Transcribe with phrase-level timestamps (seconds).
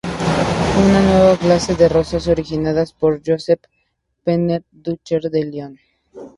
[0.83, 3.61] Una nueva clase de rosas originada por Joseph
[4.23, 5.79] Pernet-Ducher de Lyon.